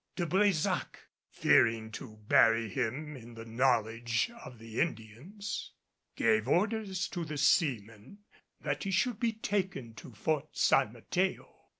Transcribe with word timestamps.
De 0.15 0.25
Brésac, 0.25 0.95
fearing 1.29 1.91
to 1.91 2.17
bury 2.27 2.67
him 2.67 3.15
in 3.15 3.35
the 3.35 3.45
knowledge 3.45 4.31
of 4.43 4.57
the 4.57 4.81
Indians, 4.81 5.73
gave 6.15 6.47
orders 6.47 7.07
to 7.07 7.23
the 7.23 7.37
seamen 7.37 8.17
that 8.59 8.81
he 8.83 8.89
should 8.89 9.19
be 9.19 9.31
taken 9.31 9.93
to 9.93 10.11
Fort 10.11 10.47
San 10.57 10.91
Mateo. 10.91 11.65